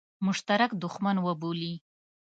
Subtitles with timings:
[0.25, 1.73] مشترک دښمن وبولي.